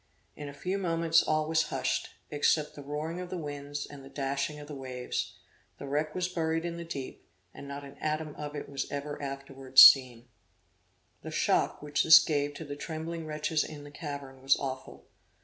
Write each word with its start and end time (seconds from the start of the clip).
In 0.35 0.49
a 0.49 0.53
few 0.55 0.79
moments 0.79 1.21
all 1.21 1.47
was 1.47 1.65
hushed, 1.69 2.09
except 2.31 2.73
the 2.73 2.81
roaring 2.81 3.19
of 3.21 3.29
the 3.29 3.37
winds 3.37 3.85
and 3.85 4.03
the 4.03 4.09
dashing 4.09 4.57
of 4.59 4.67
the 4.67 4.73
waves; 4.73 5.35
the 5.77 5.85
wreck 5.85 6.15
was 6.15 6.27
buried 6.27 6.65
in 6.65 6.77
the 6.77 6.83
deep, 6.83 7.23
and 7.53 7.67
not 7.67 7.83
an 7.83 7.97
atom 7.99 8.33
of 8.33 8.55
it 8.55 8.67
was 8.67 8.91
ever 8.91 9.21
afterwards 9.21 9.83
seen. 9.83 10.27
The 11.21 11.29
shock 11.29 11.83
which 11.83 12.03
this 12.03 12.17
gave 12.17 12.55
to 12.55 12.65
the 12.65 12.75
trembling 12.75 13.27
wretches 13.27 13.63
in 13.63 13.83
the 13.83 13.91
cavern 13.91 14.41
was 14.41 14.57
awful. 14.57 15.05